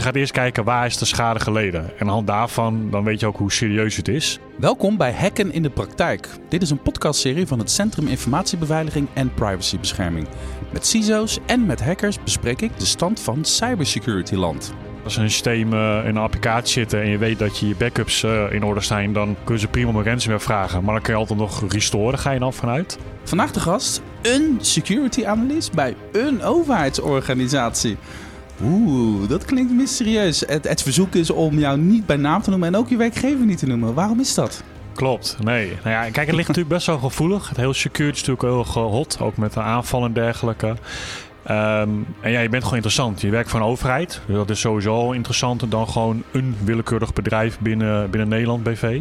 [0.00, 1.84] Je gaat eerst kijken waar is de schade geleden.
[1.84, 4.38] En aan de hand daarvan dan weet je ook hoe serieus het is.
[4.58, 6.28] Welkom bij Hacken in de Praktijk.
[6.48, 10.28] Dit is een podcastserie van het Centrum Informatiebeveiliging en Privacybescherming.
[10.72, 14.72] Met CISO's en met hackers bespreek ik de stand van cybersecurity land.
[15.04, 18.22] Als een systeem uh, in een applicatie zit en je weet dat je je backups
[18.22, 20.84] uh, in orde zijn, dan kunnen ze prima om een ransomware vragen.
[20.84, 22.98] Maar dan kun je altijd nog restoren, ga je dan vanuit.
[23.24, 27.96] Vandaag de gast, een security analyst bij een overheidsorganisatie.
[28.64, 30.40] Oeh, dat klinkt mysterieus.
[30.46, 33.46] Het, het verzoek is om jou niet bij naam te noemen en ook je werkgever
[33.46, 33.94] niet te noemen.
[33.94, 34.62] Waarom is dat?
[34.94, 35.68] Klopt, nee.
[35.68, 37.48] Nou ja, kijk, het ligt natuurlijk best wel gevoelig.
[37.48, 40.66] Het hele security is natuurlijk heel hot, ook met de aanvallen en dergelijke.
[40.66, 43.20] Um, en ja, je bent gewoon interessant.
[43.20, 44.20] Je werkt voor een overheid.
[44.26, 49.00] Dus dat is sowieso interessanter dan gewoon een willekeurig bedrijf binnen, binnen Nederland BV.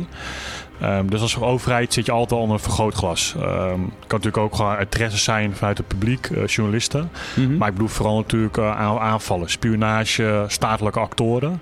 [0.83, 3.33] Um, dus als overheid zit je altijd onder een vergrootglas.
[3.37, 7.11] Um, het kan natuurlijk ook gewoon interesse zijn vanuit het publiek, uh, journalisten.
[7.35, 7.57] Mm -hmm.
[7.57, 11.61] Maar ik bedoel vooral natuurlijk uh, aanvallen, spionage, statelijke actoren.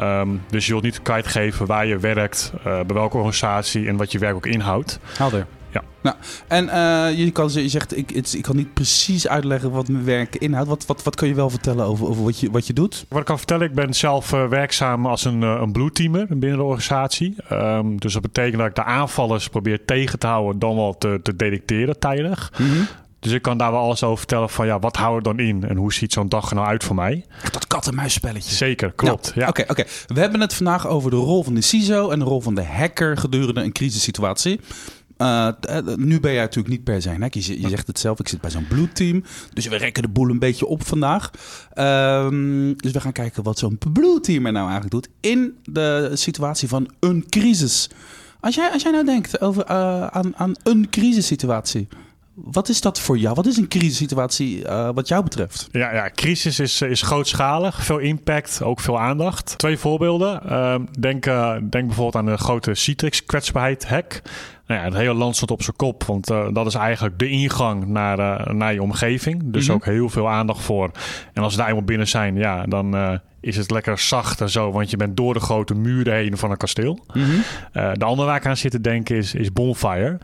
[0.00, 4.12] Um, dus je wilt niet kwijtgeven waar je werkt, uh, bij welke organisatie en wat
[4.12, 4.98] je werk ook inhoudt.
[5.16, 5.46] Helder.
[5.78, 5.84] Ja.
[6.02, 6.16] Nou,
[6.48, 10.04] en uh, je, kan, je zegt, ik, het, ik kan niet precies uitleggen wat mijn
[10.04, 10.68] werk inhoudt.
[10.68, 13.06] Wat, wat, wat kun je wel vertellen over, over wat, je, wat je doet?
[13.08, 16.26] Wat ik kan vertellen, ik ben zelf uh, werkzaam als een, uh, een blue teamer
[16.28, 17.36] binnen de organisatie.
[17.52, 21.20] Um, dus dat betekent dat ik de aanvallers probeer tegen te houden, dan wel te,
[21.22, 22.52] te detecteren tijdig.
[22.58, 22.86] Mm -hmm.
[23.20, 25.68] Dus ik kan daar wel alles over vertellen van ja, wat houdt er dan in
[25.68, 27.24] en hoe ziet zo'n dag er nou uit voor mij?
[27.52, 28.54] Dat kat-en-muisspelletje.
[28.54, 29.28] Zeker, klopt.
[29.28, 29.48] Oké, nou, ja.
[29.48, 29.60] oké.
[29.60, 29.92] Okay, okay.
[30.06, 32.64] We hebben het vandaag over de rol van de CISO en de rol van de
[32.64, 34.60] hacker gedurende een crisissituatie.
[35.18, 35.48] Uh,
[35.96, 37.28] nu ben jij natuurlijk niet per se een.
[37.30, 39.24] Je, je zegt het zelf, ik zit bij zo'n bloedteam.
[39.52, 41.30] Dus we rekken de boel een beetje op vandaag.
[41.74, 46.68] Um, dus we gaan kijken wat zo'n bloedteam er nou eigenlijk doet in de situatie
[46.68, 47.90] van een crisis.
[48.40, 51.88] Als jij, als jij nou denkt over, uh, aan, aan een crisissituatie.
[52.34, 53.34] Wat is dat voor jou?
[53.34, 55.68] Wat is een crisissituatie uh, wat jou betreft?
[55.72, 57.84] Ja, ja crisis is, is grootschalig.
[57.84, 59.58] Veel impact, ook veel aandacht.
[59.58, 60.40] Twee voorbeelden.
[60.46, 61.24] Uh, denk,
[61.70, 64.22] denk bijvoorbeeld aan de grote Citrix kwetsbaarheid hack.
[64.68, 67.28] Nou ja, het hele land stond op zijn kop, want uh, dat is eigenlijk de
[67.28, 69.42] ingang naar, uh, naar je omgeving.
[69.44, 69.74] Dus mm-hmm.
[69.74, 70.90] ook heel veel aandacht voor.
[71.32, 74.50] En als we daar eenmaal binnen zijn, ja, dan uh, is het lekker zacht en
[74.50, 76.98] zo, want je bent door de grote muren heen van een kasteel.
[77.12, 77.42] Mm-hmm.
[77.72, 80.18] de andere waar ik aan zit te denken is, is Bonfire.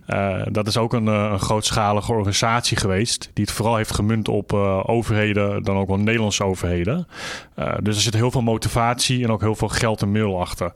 [0.50, 4.52] dat is ook een, een grootschalige organisatie geweest, die het vooral heeft gemunt op
[4.86, 7.06] overheden, dan ook wel Nederlandse overheden.
[7.82, 10.72] dus er zit heel veel motivatie en ook heel veel geld en middel achter.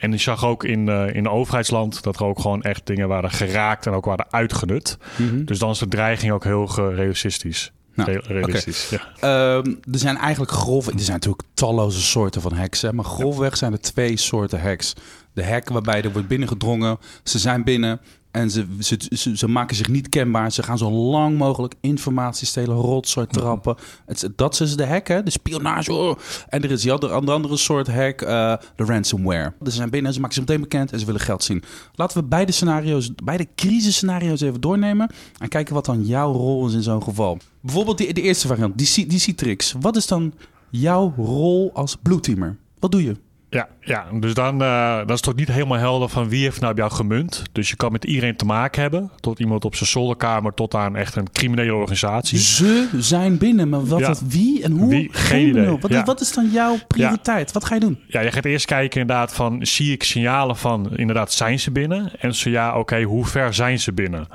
[0.00, 3.30] en ik zag ook in, in de overheidsland dat er ook gewoon echt dingen waren
[3.30, 4.98] geraakt en ook waren uitgenut.
[5.16, 5.44] Mm-hmm.
[5.44, 7.72] Dus dan is de dreiging ook heel realistisch.
[7.94, 8.90] Nou, realistisch.
[8.92, 9.06] Okay.
[9.20, 9.56] Ja.
[9.56, 13.56] Um, er zijn eigenlijk grove, er zijn natuurlijk talloze soorten van hacks, hè, maar grofweg
[13.56, 14.92] zijn er twee soorten hacks.
[15.32, 18.00] De hack waarbij er wordt binnengedrongen, ze zijn binnen
[18.36, 20.52] en ze, ze, ze, ze, maken zich niet kenbaar.
[20.52, 23.76] Ze gaan zo lang mogelijk informatie stelen, rotzooi trappen.
[24.06, 25.22] Het, dat is de hack, hè?
[25.22, 25.92] de spionage.
[25.92, 26.16] Oh.
[26.48, 28.28] En er is die andere, andere, soort hack, uh,
[28.76, 29.52] de ransomware.
[29.60, 31.62] Dus ze zijn binnen, ze maken zich meteen bekend en ze willen geld zien.
[31.94, 35.10] Laten we beide scenario's, beide crisisscenario's even doornemen.
[35.38, 37.38] En kijken wat dan jouw rol is in zo'n geval.
[37.60, 39.74] Bijvoorbeeld die, de eerste variant, die, die Citrix.
[39.80, 40.32] Wat is dan
[40.70, 42.56] jouw rol als blueteamer?
[42.78, 43.16] Wat doe je?
[43.56, 46.72] Ja, ja, dus dan uh, dat is toch niet helemaal helder van wie heeft nou
[46.72, 47.42] op jou gemunt.
[47.52, 49.10] Dus je kan met iedereen te maken hebben.
[49.20, 52.38] Tot iemand op zijn zolderkamer tot aan echt een criminele organisatie.
[52.38, 54.06] Ze zijn binnen, maar wat, Ja.
[54.06, 54.88] wat wie en hoe?
[54.88, 55.08] Wie?
[55.12, 55.78] Geen idee.
[55.80, 56.04] Wat, Ja.
[56.04, 57.52] wat is dan jouw prioriteit?
[57.52, 57.98] Wat ga je doen?
[58.06, 59.66] Ja, je gaat eerst kijken inderdaad van...
[59.66, 62.10] zie ik signalen van inderdaad zijn ze binnen?
[62.20, 64.26] En zo ja, oké, hoe ver zijn ze binnen?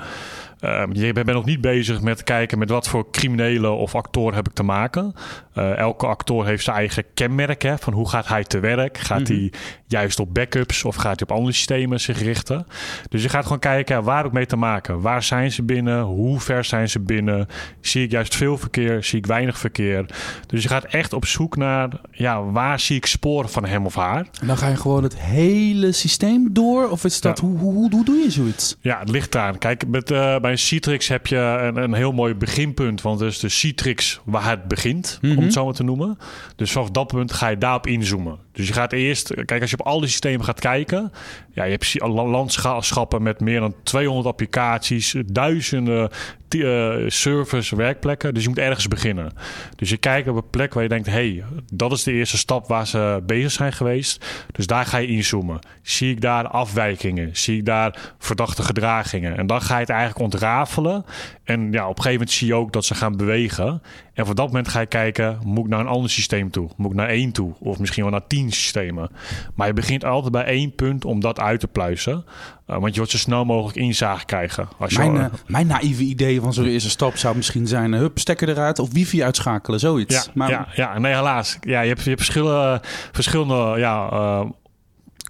[0.63, 4.47] Um, je bent nog niet bezig met kijken met wat voor criminelen of actoren heb
[4.47, 5.13] ik te maken.
[5.57, 7.61] Uh, elke actor heeft zijn eigen kenmerk.
[7.61, 8.97] Hè, van hoe gaat hij te werk?
[8.97, 9.31] Gaat Mhm.
[9.31, 9.51] hij
[9.88, 12.66] juist op backups of gaat hij op andere systemen zich richten?
[13.09, 15.01] Dus je gaat gewoon kijken waar ik mee te maken.
[15.01, 16.01] Waar zijn ze binnen?
[16.01, 17.47] Hoe ver zijn ze binnen?
[17.79, 19.03] Zie ik juist veel verkeer?
[19.03, 20.05] Zie ik weinig verkeer?
[20.47, 23.95] Dus je gaat echt op zoek naar ja, waar zie ik sporen van hem of
[23.95, 24.25] haar?
[24.41, 26.89] En dan ga je gewoon het hele systeem door?
[26.89, 27.45] Of is dat, Ja.
[27.47, 28.75] hoe, hoe, hoe, hoe doe je zoiets?
[28.81, 29.57] Ja, het ligt aan.
[29.57, 33.01] Kijk, met, uh, bij Citrix heb je een, een heel mooi beginpunt.
[33.01, 35.38] Want het is de Citrix waar het begint, Mhm.
[35.38, 36.17] om het zo maar te noemen.
[36.56, 38.38] Dus vanaf dat punt ga je daarop inzoomen.
[38.51, 41.12] Dus je gaat eerst, kijk, als je op al die systemen gaat kijken.
[41.53, 46.09] Ja, je hebt landschappen met meer dan 200 applicaties, duizenden
[46.53, 48.33] uh, servers, werkplekken.
[48.33, 49.31] Dus je moet ergens beginnen.
[49.75, 51.44] Dus je kijkt op een plek waar je denkt: hey,
[51.74, 54.25] dat is de eerste stap waar ze bezig zijn geweest.
[54.51, 55.59] Dus daar ga je inzoomen.
[55.81, 57.30] Zie ik daar afwijkingen?
[57.33, 59.38] Zie ik daar verdachte gedragingen?
[59.38, 61.06] En dan ga je het eigenlijk ontrafelen.
[61.51, 63.81] En ja, op een gegeven moment zie je ook dat ze gaan bewegen.
[64.13, 66.69] En voor dat moment ga je kijken, moet ik naar een ander systeem toe?
[66.77, 67.53] Moet ik naar één toe?
[67.59, 69.09] Of misschien wel naar tien systemen?
[69.56, 72.25] Maar je begint altijd bij één punt om dat uit te pluizen.
[72.68, 74.68] Uh, want je wordt zo snel mogelijk inzage krijgen.
[74.80, 77.94] Als mijn, je, uh, mijn naïeve idee van zo'n eerste stap zou misschien zijn...
[77.94, 80.15] hup, stekker eruit of wifi uitschakelen, zoiets.
[80.15, 81.57] Ja, maar, ja, ja, nee, helaas.
[81.62, 82.81] Ja, je hebt, je hebt verschillende,
[83.12, 84.45] verschillende ja, uh,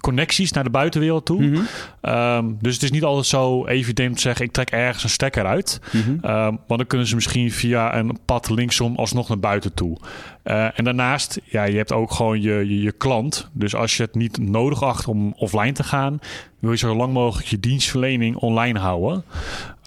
[0.02, 1.42] connecties naar de buitenwereld toe.
[1.42, 2.14] Mm -hmm.
[2.14, 4.46] um, dus het is niet altijd zo evident te zeggen...
[4.46, 5.82] ik trek ergens een stekker uit.
[5.92, 6.32] Mm -hmm.
[6.32, 8.96] um, want dan kunnen ze misschien via een pad linksom...
[8.96, 9.98] alsnog naar buiten toe.
[10.44, 13.50] Uh, en daarnaast, ja, je hebt ook gewoon je, je, je, klant.
[13.54, 16.20] Dus als je het niet nodig acht om offline te gaan...
[16.62, 19.24] wil je zo lang mogelijk je dienstverlening online houden.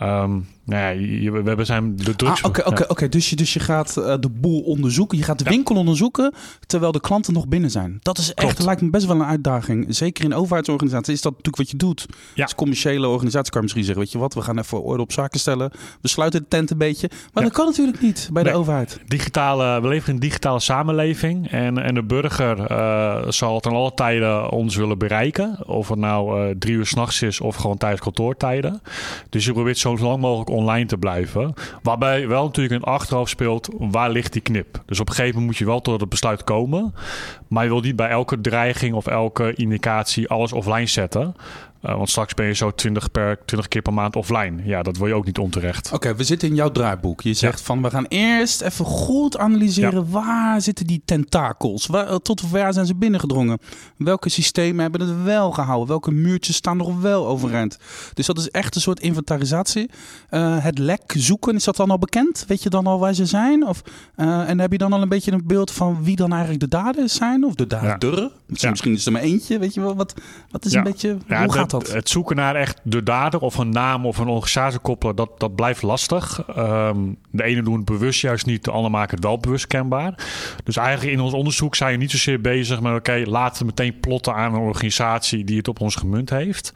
[0.02, 2.42] Um, nou ja, je, we hebben zijn de drugs...
[2.42, 3.08] Oké, ah, oké, okay, okay.
[3.08, 5.18] dus, je, dus je gaat uh, de boel onderzoeken.
[5.18, 5.50] Je gaat de ja.
[5.50, 6.32] winkel onderzoeken...
[6.66, 7.98] terwijl de klanten nog binnen zijn.
[8.02, 9.86] Dat is echt, lijkt me best wel een uitdaging.
[9.88, 12.06] Zeker in overheidsorganisaties is dat natuurlijk wat je doet.
[12.34, 12.42] Ja.
[12.42, 14.02] Als commerciële organisatie kan je misschien zeggen...
[14.02, 15.70] weet je wat, we gaan even orde op zaken stellen.
[16.00, 17.08] We sluiten de tent een beetje.
[17.10, 17.48] Maar ja.
[17.48, 18.52] dat kan natuurlijk niet bij nee.
[18.52, 19.00] de overheid.
[19.06, 21.50] Digitale, we leven in een digitale samenleving.
[21.50, 25.68] En, en de burger uh, zal ten alle tijden ons willen bereiken.
[25.68, 28.82] Of het nou uh, drie uur s'nachts is of gewoon tijdens kantoortijden.
[29.28, 31.55] Dus je probeert zo lang mogelijk online te blijven.
[31.82, 34.82] Waarbij wel natuurlijk in het achterhoofd speelt, waar ligt die knip?
[34.87, 36.94] Dus op een gegeven moment moet je wel tot het besluit komen.
[37.49, 41.34] Maar je wil niet bij elke dreiging of elke indicatie alles offline zetten.
[41.84, 44.62] Uh, want straks ben je zo 20, per, 20 keer per maand offline.
[44.64, 45.86] Ja, dat wil je ook niet onterecht.
[45.86, 47.20] Oké, okay, we zitten in jouw draaiboek.
[47.20, 47.64] Je zegt ja.
[47.64, 50.10] van we gaan eerst even goed analyseren ja.
[50.10, 51.86] waar zitten die tentakels?
[51.86, 53.58] Waar, tot waar zijn ze binnengedrongen?
[53.96, 55.88] Welke systemen hebben het wel gehouden?
[55.88, 57.78] Welke muurtjes staan nog wel overeind?
[58.14, 59.90] Dus dat is echt een soort inventarisatie.
[60.31, 62.44] Uh, het lek zoeken, is dat dan al bekend?
[62.48, 63.66] Weet je dan al waar ze zijn?
[63.66, 63.82] Of,
[64.16, 66.69] uh, en heb je dan al een beetje een beeld van wie dan eigenlijk de
[66.69, 67.44] daders zijn?
[67.44, 68.20] Of de dader?
[68.20, 68.31] Ja.
[68.46, 69.58] Misschien, misschien is er maar eentje.
[69.58, 70.14] Weet je wel, wat,
[70.50, 74.06] wat is een beetje, hoe gaat Het zoeken naar echt de dader of een naam
[74.06, 76.44] of een organisatie koppelen, dat, dat blijft lastig.
[76.58, 80.14] Um, de ene doen het bewust juist niet, de ander maken het wel bewust kenbaar.
[80.64, 84.00] Dus eigenlijk in ons onderzoek zijn we niet zozeer bezig met, oké, laten we meteen
[84.00, 86.74] plotten aan een organisatie die het op ons gemunt heeft.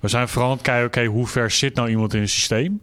[0.00, 2.80] We zijn vooral aan het kijken, oké, hoe ver zit nou iemand in het systeem?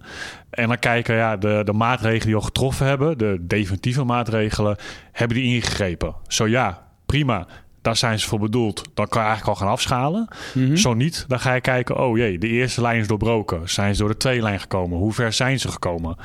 [0.49, 4.77] En dan kijken, ja, de, de maatregelen die al getroffen hebben, de definitieve maatregelen,
[5.11, 6.15] hebben die ingegrepen?
[6.27, 7.47] Zo ja, prima
[7.81, 8.89] daar zijn ze voor bedoeld.
[8.93, 10.27] Dan kan je eigenlijk al gaan afschalen.
[10.53, 10.77] Mm -hmm.
[10.77, 11.97] Zo niet, dan ga je kijken...
[11.97, 13.69] oh jee, de eerste lijn is doorbroken.
[13.69, 14.97] Zijn ze door de tweede lijn gekomen?
[14.97, 16.17] Hoe ver zijn ze gekomen?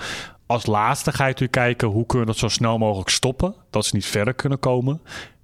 [0.46, 1.88] Als laatste ga je natuurlijk kijken...
[1.88, 3.54] hoe kunnen we dat zo snel mogelijk stoppen?
[3.70, 5.00] Dat ze niet verder kunnen komen.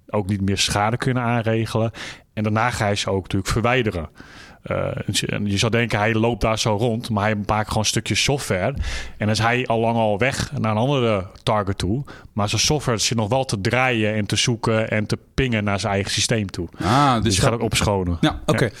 [0.09, 1.91] Ook niet meer schade kunnen aanregelen.
[2.33, 4.09] En daarna ga je ze ook natuurlijk verwijderen.
[4.71, 4.91] Uh,
[5.43, 8.71] je zou denken, hij loopt daar zo rond, maar hij maakt gewoon stukjes software.
[8.71, 8.75] En
[9.17, 12.03] dan is hij al lang al weg naar een andere target toe.
[12.33, 15.79] Maar zijn software zit nog wel te draaien en te zoeken en te pingen naar
[15.79, 16.67] zijn eigen systeem toe.
[16.79, 18.17] Ah, dus, dus je gaat ook opschonen.
[18.21, 18.51] Ja, oké.
[18.51, 18.67] Okay.
[18.67, 18.73] Ja.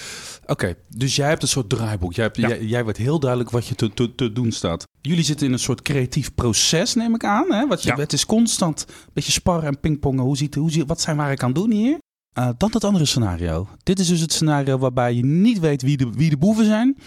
[0.43, 2.13] Oké, okay, dus jij hebt een soort draaiboek.
[2.13, 2.47] Jij, hebt, ja.
[2.47, 4.87] jij, jij weet heel duidelijk wat je te, te, te, doen staat.
[5.01, 7.51] Jullie zitten in een soort creatief proces, neem ik aan.
[7.51, 7.67] Hè?
[7.67, 7.95] Wat je, ja.
[7.95, 10.23] Het is constant een beetje sparren en pingpongen.
[10.23, 11.97] Hoe ziet, hoe ziet, wat zijn waar ik aan doen hier?
[12.39, 13.67] Uh, dan het andere scenario.
[13.83, 16.97] Dit is dus het scenario waarbij je niet weet wie de, wie de boeven zijn.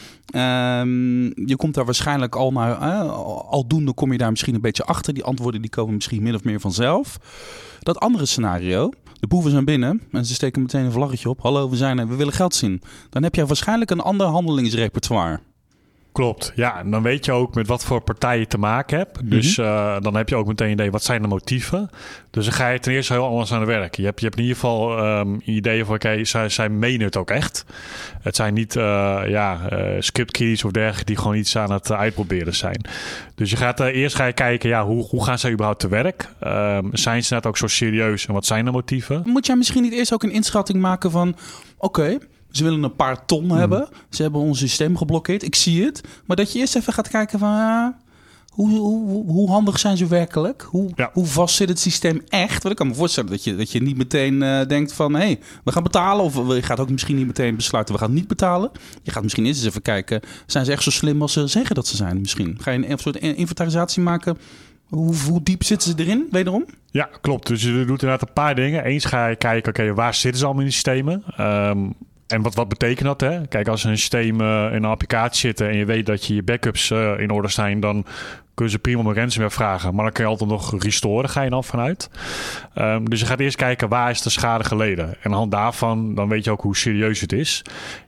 [0.80, 3.10] Um, je komt daar waarschijnlijk al naar, uh,
[3.50, 5.14] aldoende kom je daar misschien een beetje achter.
[5.14, 7.18] Die antwoorden die komen misschien min of meer vanzelf.
[7.80, 8.90] Dat andere scenario,
[9.20, 11.40] de boeven zijn binnen en ze steken meteen een vlaggetje op.
[11.40, 12.82] Hallo, we zijn er, we willen geld zien.
[13.10, 15.40] Dan heb je waarschijnlijk een ander handelingsrepertoire.
[16.16, 16.78] Klopt, ja.
[16.78, 19.16] En dan weet je ook met wat voor partij je te maken hebt.
[19.16, 19.30] Mm-hmm.
[19.30, 21.90] Dus uh, dan heb je ook meteen een idee, wat zijn de motieven?
[22.30, 23.94] Dus dan ga je ten eerste heel anders aan het werk.
[23.94, 27.06] Je hebt, je hebt in ieder geval um, ideeën van, oké, okay, zij, zij menen
[27.06, 27.64] het ook echt.
[28.22, 28.82] Het zijn niet, uh,
[29.26, 32.80] ja, uh, script keys of dergelijke die gewoon iets aan het uitproberen zijn.
[33.34, 36.28] Dus je gaat eerst ga je kijken, ja, hoe, hoe gaan zij überhaupt te werk?
[36.44, 39.22] Um, zijn ze net ook zo serieus en wat zijn de motieven?
[39.24, 41.28] Moet jij misschien niet eerst ook een inschatting maken van,
[41.78, 42.18] oké, okay,
[42.56, 43.50] ze willen een paar ton mm.
[43.50, 43.88] hebben.
[44.10, 45.42] Ze hebben ons systeem geblokkeerd.
[45.42, 46.00] Ik zie het.
[46.24, 47.52] Maar dat je eerst even gaat kijken van...
[47.52, 47.86] Uh,
[48.48, 50.66] hoe, hoe, hoe, handig zijn ze werkelijk?
[50.70, 51.10] Hoe, ja.
[51.12, 52.62] hoe vast zit het systeem echt?
[52.62, 55.14] Want ik kan me voorstellen dat je, dat je niet meteen uh, denkt van...
[55.14, 56.24] hé, hey, we gaan betalen.
[56.24, 57.94] Of je gaat ook misschien niet meteen besluiten...
[57.94, 58.70] we gaan niet betalen.
[59.02, 60.20] Je gaat misschien eerst eens even kijken...
[60.46, 62.58] zijn ze echt zo slim als ze zeggen dat ze zijn misschien?
[62.60, 64.38] Ga je een soort inventarisatie maken...
[64.86, 66.64] Hoe, hoe, diep zitten ze erin, wederom?
[66.90, 67.46] Ja, klopt.
[67.46, 68.84] Dus je doet inderdaad een paar dingen.
[68.84, 71.24] Eens ga je kijken, oké, okay, waar zitten ze allemaal in die systemen?
[71.40, 71.94] Um,
[72.26, 73.20] en wat, wat betekent dat?
[73.20, 73.46] Hè?
[73.46, 76.42] Kijk, als een systeem uh, in een applicatie zit en je weet dat je je
[76.42, 78.04] backups uh, in orde zijn, dan
[78.54, 79.94] kunnen ze prima om een ransomware vragen.
[79.94, 82.10] Maar dan kun je altijd nog restoren, ga je dan vanuit.
[82.78, 85.06] Um, dus je gaat eerst kijken waar is de schade geleden.
[85.08, 87.62] En aan de hand daarvan, dan weet je ook hoe serieus het is.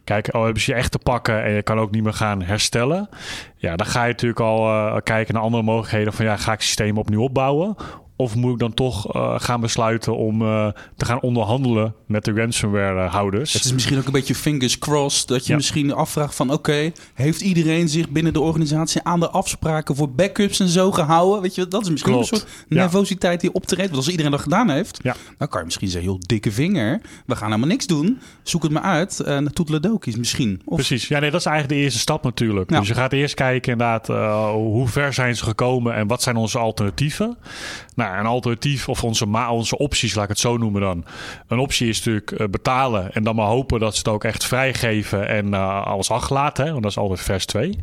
[0.05, 2.43] Kijk, oh, hebben ze je echt te pakken en je kan ook niet meer gaan
[2.43, 3.09] herstellen.
[3.57, 6.99] Ja, dan ga je natuurlijk al kijken naar andere mogelijkheden van ja, ga ik systeem
[6.99, 7.77] opnieuw opbouwen?
[8.19, 12.33] Of moet ik dan toch uh, gaan besluiten om uh, te gaan onderhandelen met de
[12.33, 13.53] ransomware-houders?
[13.53, 15.29] Het is misschien ook een beetje fingers crossed.
[15.29, 15.57] Dat je ja.
[15.57, 16.53] misschien afvraagt van...
[16.53, 19.97] oké, heeft iedereen zich binnen de organisatie aan de afspraken...
[19.97, 21.43] voor backups en zo gehouden?
[21.43, 22.33] Weet je, dat is misschien Klopt.
[22.33, 23.91] een soort nervositeit die optreedt.
[23.91, 25.01] Want als iedereen dat gedaan heeft...
[25.39, 27.01] dan kan je misschien zeggen, joh, dikke vinger.
[27.27, 28.21] We gaan helemaal niks doen.
[28.43, 29.21] Zoek het maar uit.
[29.21, 30.63] En toetledokies misschien.
[30.65, 30.75] Of...
[30.75, 31.09] Precies.
[31.09, 32.69] Ja, nee, dat is eigenlijk de eerste stap natuurlijk.
[32.69, 34.09] Dus je gaat eerst kijken inderdaad...
[34.09, 37.37] Uh, hoe ver zijn ze gekomen en wat zijn onze alternatieven?
[37.95, 41.05] Nou, een alternatief of onze, onze opties, laat ik het zo noemen dan.
[41.47, 44.45] Een optie is natuurlijk uh, betalen en dan maar hopen dat ze het ook echt
[44.45, 46.71] vrijgeven en uh, alles achterlaten.
[46.71, 47.79] Want dat is altijd vers 2.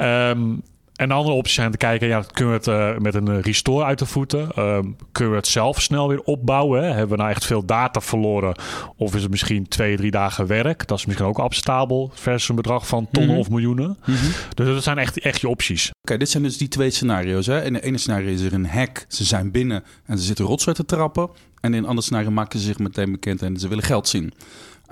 [0.00, 0.62] Um,
[0.96, 3.84] en de andere opties zijn te kijken, ja, kunnen we het uh, met een restore
[3.84, 4.40] uit de voeten?
[4.40, 4.78] Uh,
[5.12, 6.82] kunnen we het zelf snel weer opbouwen?
[6.82, 6.88] Hè?
[6.88, 8.54] Hebben we nou echt veel data verloren?
[8.96, 10.86] Of is het misschien twee, drie dagen werk?
[10.86, 13.46] Dat is misschien ook acceptabel versus een bedrag van tonnen mm -hmm.
[13.46, 13.86] of miljoenen.
[14.04, 14.30] Mm -hmm.
[14.54, 15.84] Dus dat zijn echt, echt je opties.
[15.84, 17.46] Oké, okay, dit zijn dus die twee scenario's.
[17.46, 17.64] Hè?
[17.64, 19.04] In de ene scenario is er een hack.
[19.08, 21.28] Ze zijn binnen en ze zitten rotzooi te trappen.
[21.60, 24.32] En in een ander scenario maken ze zich meteen bekend en ze willen geld zien.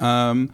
[0.02, 0.50] Um,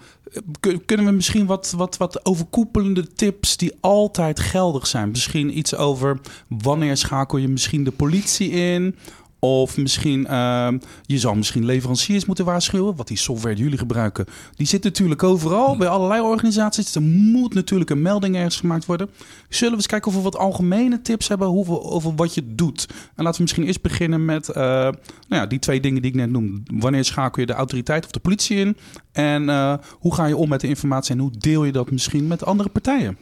[0.87, 5.11] kunnen we misschien wat, wat, wat overkoepelende tips die altijd geldig zijn?
[5.11, 8.97] Misschien iets over wanneer schakel je misschien de politie in?
[9.41, 10.69] Of misschien, uh,
[11.03, 12.97] je zal misschien leveranciers moeten waarschuwen.
[12.97, 16.95] Wat die software die jullie gebruiken, die zit natuurlijk overal bij allerlei organisaties.
[16.95, 19.11] Er moet natuurlijk een melding ergens gemaakt worden.
[19.49, 22.87] Zullen we eens kijken of we wat algemene tips hebben over, over wat je doet?
[22.89, 24.93] En laten we misschien eerst beginnen met uh, nou
[25.29, 26.61] ja, die twee dingen die ik net noemde.
[26.65, 28.77] Wanneer schakel je de autoriteit of de politie in?
[29.13, 32.27] En uh, hoe ga je om met de informatie en hoe deel je dat misschien
[32.27, 33.17] met andere partijen?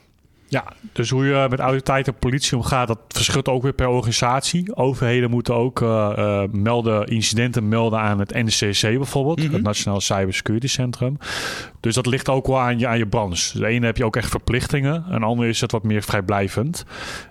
[0.50, 4.76] Ja, dus hoe je met autoriteiten en politie omgaat, dat verschilt ook weer per organisatie.
[4.76, 9.54] Overheden moeten ook uh, uh, melden, incidenten melden aan het NCC bijvoorbeeld, mm -hmm.
[9.54, 11.18] het Nationaal Cybersecurity Centrum.
[11.80, 13.58] Dus dat ligt ook wel aan je, aan je branche.
[13.58, 16.84] De ene heb je ook echt verplichtingen, een andere is het wat meer vrijblijvend.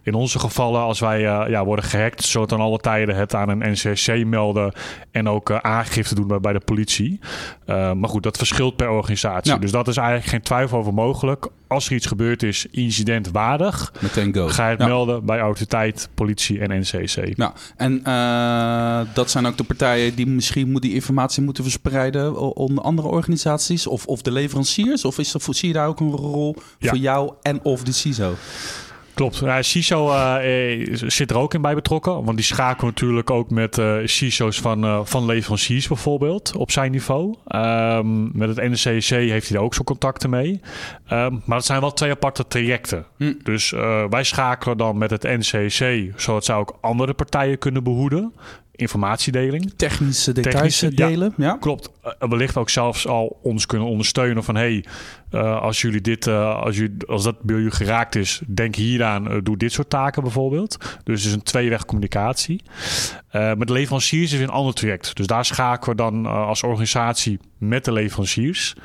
[0.04, 3.36] In onze gevallen, als wij uh, ja, worden gehackt, zullen we dan alle tijden het
[3.36, 4.74] aan een NCC melden
[5.12, 7.20] en ook aangifte doen bij, bij de politie.
[7.66, 9.52] maar goed, dat verschilt per organisatie.
[9.52, 9.58] Ja.
[9.58, 11.48] Dus dat is eigenlijk geen twijfel over mogelijk.
[11.68, 12.66] Als er iets gebeurd is,
[13.08, 14.48] incidentwaardig, Meteen go.
[14.48, 17.38] ga je het melden bij autoriteit, politie en NCC.
[17.38, 22.84] Ja, en uh, dat zijn ook de partijen die misschien die informatie moeten verspreiden onder
[22.84, 25.06] andere organisaties of, of de leveranciers?
[25.06, 26.90] Of is er, zie je daar ook een rol ja.
[26.90, 28.36] voor jou en of de CISO?
[29.18, 29.38] Klopt.
[29.38, 32.24] Ja, CISO uh, zit er ook in bij betrokken.
[32.24, 36.92] Want die schakelen natuurlijk ook met uh, CISO's van, uh, van leveranciers bijvoorbeeld op zijn
[36.92, 37.36] niveau.
[37.56, 40.62] Um, met het NCC heeft hij daar ook zo contacten mee.
[41.12, 43.06] Um, maar het zijn wel twee aparte trajecten.
[43.18, 43.34] Hm.
[43.44, 43.70] Dus
[44.10, 48.34] wij schakelen dan met het NCC, zodat zij ook andere partijen kunnen behoeden
[48.78, 49.74] informatiedeling.
[49.76, 51.34] Technische details Technische, delen.
[51.38, 51.90] Ja, ja, klopt.
[52.06, 54.86] Uh, wellicht ook zelfs al ons kunnen ondersteunen van hey,
[55.32, 59.42] uh, als jullie dit, uh, als, jullie, als dat bij jullie geraakt is, denk hieraan,
[59.44, 60.78] doe dit soort taken bijvoorbeeld.
[61.04, 62.62] Dus het is een tweeweg communicatie.
[63.32, 65.16] met de leveranciers is een ander traject.
[65.16, 68.76] Dus daar schakelen we dan als organisatie met de leveranciers.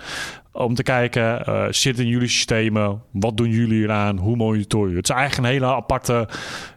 [0.53, 1.45] Om te kijken,
[1.75, 3.03] zit in jullie systemen?
[3.11, 4.19] Wat doen jullie eraan?
[4.19, 4.97] Hoe monitoren je?
[4.97, 6.29] Het is eigenlijk een hele aparte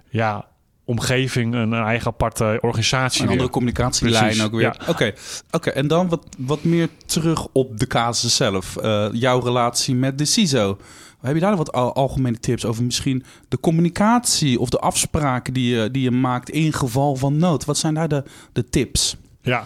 [0.10, 0.46] ja,
[0.86, 3.24] omgeving, een eigen aparte organisatie.
[3.24, 4.76] Een andere communicatielijn ook weer.
[4.82, 5.14] Oké, oké.
[5.52, 5.74] Okay.
[5.74, 8.76] en dan wat, wat meer terug op de casus zelf.
[8.84, 10.78] Uh, jouw relatie met de CISO.
[11.22, 15.92] Heb je daar wat algemene tips over misschien de communicatie of de afspraken die je,
[15.92, 17.66] die je maakt in geval van nood?
[17.66, 18.24] Wat zijn daar de,
[18.54, 19.18] de tips?
[19.42, 19.66] Ja,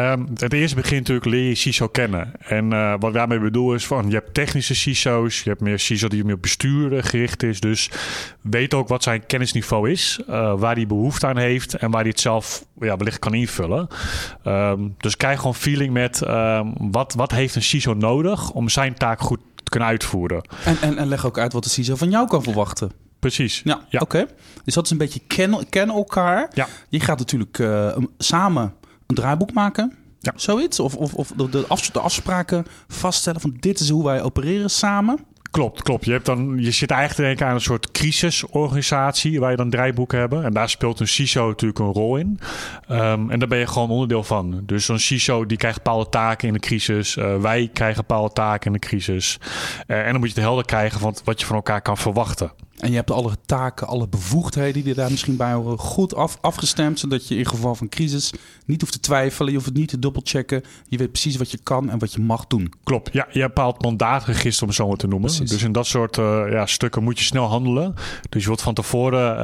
[0.00, 2.32] Um, het eerste begint natuurlijk leer je CISO kennen.
[2.38, 5.78] En uh, wat ik daarmee bedoel is van je hebt technische CISO's, je hebt meer
[5.78, 7.60] CISO die meer op bestuur gericht is.
[7.60, 7.90] Dus
[8.40, 12.10] weet ook wat zijn kennisniveau is, uh, waar hij behoefte aan heeft en waar hij
[12.10, 13.88] het zelf ja, wellicht kan invullen.
[14.44, 18.94] Um, dus krijg gewoon feeling met um, wat, wat heeft een CISO nodig om zijn
[18.94, 20.42] taak goed te kunnen uitvoeren.
[20.64, 22.92] En, en, en leg ook uit wat de CISO van jou kan verwachten.
[23.18, 23.60] Precies.
[23.64, 23.98] Ja, ja.
[24.00, 24.16] oké.
[24.16, 24.34] Okay.
[24.64, 26.50] Dus dat is een beetje kennen ken elkaar.
[26.54, 26.66] Ja.
[26.88, 28.74] Je gaat natuurlijk uh, samen
[29.08, 29.92] een draaiboek maken.
[30.20, 30.32] Ja.
[30.36, 30.80] Zoiets?
[30.80, 34.70] Of, of, of de, de, af, de afspraken vaststellen van dit is hoe wij opereren
[34.70, 35.18] samen?
[35.50, 36.04] Klopt, klopt.
[36.04, 40.18] Je, hebt dan, je zit eigenlijk denken aan een soort crisisorganisatie waar je dan draaiboeken
[40.18, 40.44] hebben.
[40.44, 42.40] En daar speelt een CISO natuurlijk een rol in.
[42.90, 44.62] Um, en daar ben je gewoon onderdeel van.
[44.66, 47.16] Dus zo'n CISO die krijgt bepaalde taken in de crisis.
[47.16, 49.38] Uh, wij krijgen bepaalde taken in de crisis.
[49.86, 52.52] Uh, en dan moet je het helder krijgen van wat je van elkaar kan verwachten.
[52.78, 56.98] En je hebt alle taken, alle bevoegdheden die daar misschien bij horen goed af, afgestemd.
[56.98, 58.32] Zodat je in geval van crisis
[58.66, 59.48] niet hoeft te twijfelen.
[59.48, 60.62] Je hoeft het niet te dubbelchecken.
[60.88, 62.72] Je weet precies wat je kan en wat je mag doen.
[62.84, 63.12] Klopt.
[63.12, 65.30] Ja, je hebt een bepaald mandaatregister om het zo maar te noemen.
[65.30, 65.50] Precies.
[65.50, 67.94] Dus in dat soort uh, ja, stukken moet je snel handelen.
[68.28, 69.38] Dus je wilt van tevoren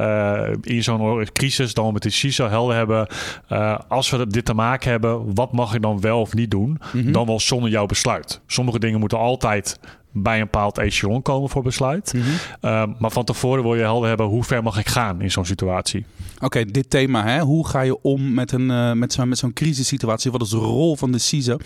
[0.61, 3.07] uh, in zo'n crisis dan met de CISO helder hebben.
[3.51, 6.69] Uh, als we dit te maken hebben, wat mag ik dan wel of niet doen?
[6.69, 7.11] Mm -hmm.
[7.11, 8.41] Dan wel zonder jouw besluit.
[8.47, 9.79] Sommige dingen moeten altijd
[10.17, 12.13] bij een bepaald echelon komen voor besluit.
[12.13, 12.25] Mhm.
[12.61, 15.45] Ehm, maar van tevoren wil je helder hebben hoe ver mag ik gaan in zo'n
[15.45, 16.05] situatie.
[16.39, 17.39] Oké, dit thema, hè?
[17.39, 20.31] hoe ga je om met, een, eh, met zo'n met zo'n crisissituatie?
[20.31, 21.57] Wat is de rol van de CISO?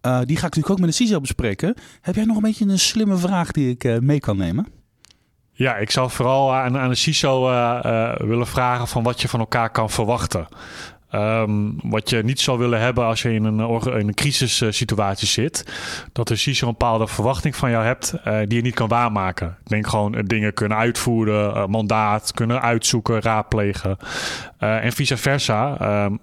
[0.00, 1.74] Eh, die ga ik natuurlijk ook met de CISO bespreken.
[2.00, 4.66] Heb jij nog een beetje een slimme vraag die ik eh, mee kan nemen?
[5.52, 7.40] Ja, ik zou vooral aan, aan de CISO
[8.26, 10.48] willen vragen van wat je van elkaar kan verwachten.
[11.10, 15.64] Ehm, wat je niet zou willen hebben als je in een, in een crisissituatie zit.
[16.12, 19.56] Dat de CISO een bepaalde verwachting van jou hebt eh, die je niet kan waarmaken.
[19.64, 23.96] Ik denk gewoon eh, dingen kunnen uitvoeren, eh, mandaat kunnen uitzoeken, raadplegen.
[24.58, 25.78] En vice versa.
[25.78, 26.16] Ehm,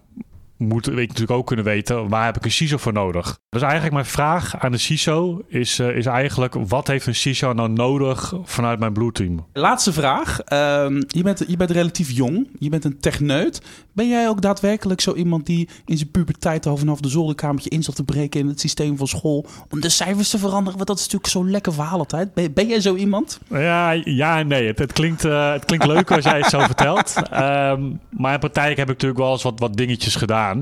[0.68, 3.40] moet ik natuurlijk ook kunnen weten waar heb ik een CISO voor nodig.
[3.50, 7.54] Dus eigenlijk mijn vraag aan de CISO is, eh, is eigenlijk wat heeft een CISO
[7.54, 9.46] nou nodig vanuit mijn Blue Team?
[9.54, 10.40] Laatste vraag.
[10.40, 12.50] Ehm, je, bent, je bent relatief jong.
[12.60, 13.62] Je bent een techneut.
[13.94, 17.84] Ben jij ook daadwerkelijk zo iemand die in zijn puberteit al vanaf de zolderkamertje in
[17.84, 20.76] zat te breken in het systeem van school om de cijfers te veranderen?
[20.76, 22.34] Want dat is natuurlijk zo'n lekker verhaal altijd.
[22.34, 23.40] Ben, ben jij zo iemand?
[23.50, 24.68] Ja, ja en nee.
[24.68, 27.14] Het, het, klinkt, eh, het klinkt leuk als jij het zo vertelt.
[27.32, 30.53] Ehm, maar in praktijk heb ik natuurlijk wel eens wat, wat dingetjes gedaan.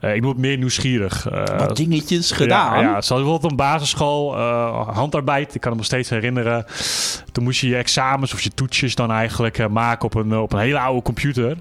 [0.00, 1.28] Eh, ik word meer nieuwsgierig.
[1.28, 2.80] Eh, Wat dingetjes gedaan?
[2.80, 5.54] Ja, ja, zoals bijvoorbeeld een basisschool, eh, handarbeidt.
[5.54, 6.64] Ik kan me nog steeds herinneren.
[7.32, 10.58] Toen moest je je examens of je toetsjes dan eigenlijk maken op een, op een
[10.58, 11.56] hele oude computer.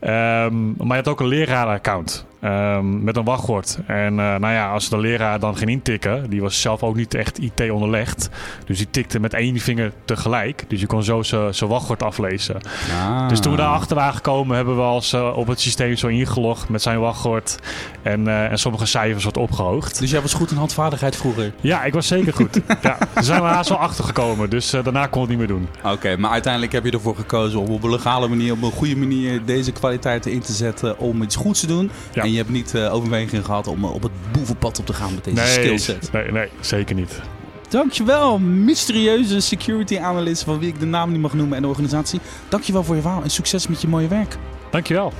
[0.00, 2.24] Ehm, maar je had ook een leraraccount.
[2.42, 3.78] Ehm, met een wachtwoord.
[3.86, 7.14] En eh, nou ja, als de leraar dan ging intikken, die was zelf ook niet
[7.14, 8.28] echt IT onderlegd.
[8.66, 10.64] Dus die tikte met één vinger tegelijk.
[10.68, 12.60] Dus je kon zo zijn wachtwoord aflezen.
[12.90, 13.28] Ah.
[13.28, 16.68] Dus toen we daarachter waren gekomen, hebben we als eh, op het systeem zo ingelogd
[16.68, 17.58] met zijn wachtwoord.
[18.02, 19.98] En, eh, en sommige cijfers wat opgehoogd.
[19.98, 21.52] Dus jij was goed in handvaardigheid vroeger?
[21.60, 22.60] Ja, ik was zeker goed.
[22.82, 24.50] ja, daar zijn we haast wel achter gekomen.
[24.50, 25.68] Dus daarna kon het niet meer doen.
[25.84, 28.96] Oké, maar uiteindelijk heb je ervoor gekozen om op een legale manier, op een goede
[28.96, 31.90] manier deze kwaliteiten in te zetten om iets goeds te doen.
[32.12, 32.22] Ja.
[32.22, 35.14] En je hebt niet eh, overweging gehad om eh, op het boevenpad op te gaan
[35.14, 36.12] met deze Nee, skillset.
[36.12, 37.20] nee, nee, zeker niet.
[37.68, 42.20] Dankjewel, mysterieuze security analyst van wie ik de naam niet mag noemen en de organisatie.
[42.48, 44.36] Dankjewel voor je verhaal en succes met je mooie werk.
[44.70, 45.12] Dankjewel.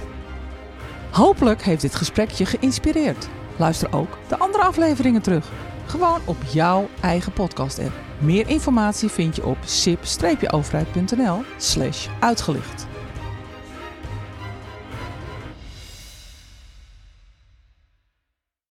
[1.10, 3.28] Hopelijk heeft dit gesprek je geïnspireerd.
[3.56, 5.46] Luister ook de andere afleveringen terug.
[5.86, 7.92] Gewoon op jouw eigen podcast-app.
[8.18, 12.86] Meer informatie vind je op sip-overheid.nl slash uitgelicht.